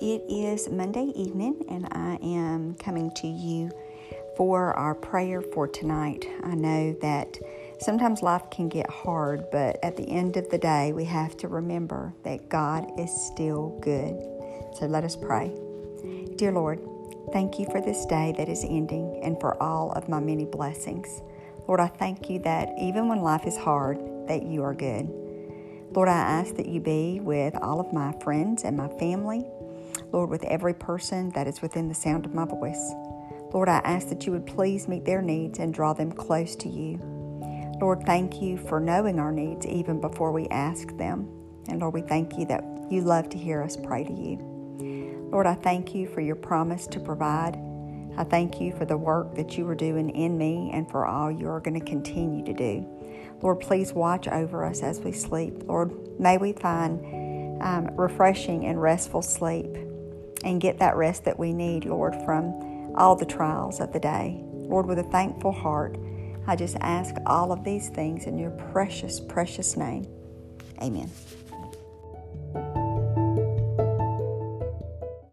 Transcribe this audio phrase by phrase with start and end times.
[0.00, 3.70] It is Monday evening, and I am coming to you
[4.34, 6.26] for our prayer for tonight.
[6.42, 7.36] I know that
[7.80, 11.48] sometimes life can get hard, but at the end of the day, we have to
[11.48, 14.16] remember that God is still good.
[14.78, 15.54] So let us pray.
[16.36, 16.80] Dear Lord,
[17.34, 21.20] thank you for this day that is ending and for all of my many blessings.
[21.68, 23.98] Lord, I thank you that even when life is hard,
[24.28, 25.10] that you are good.
[25.92, 29.44] Lord, I ask that you be with all of my friends and my family.
[30.12, 32.92] Lord, with every person that is within the sound of my voice.
[33.52, 36.68] Lord, I ask that you would please meet their needs and draw them close to
[36.68, 36.98] you.
[37.80, 41.28] Lord, thank you for knowing our needs even before we ask them.
[41.68, 45.28] And Lord, we thank you that you love to hear us pray to you.
[45.32, 47.58] Lord, I thank you for your promise to provide.
[48.16, 51.30] I thank you for the work that you are doing in me and for all
[51.30, 52.86] you are going to continue to do.
[53.40, 55.62] Lord, please watch over us as we sleep.
[55.64, 59.76] Lord, may we find um, refreshing and restful sleep
[60.44, 64.40] and get that rest that we need, Lord, from all the trials of the day.
[64.44, 65.98] Lord, with a thankful heart,
[66.46, 70.06] I just ask all of these things in your precious, precious name.
[70.82, 71.10] Amen.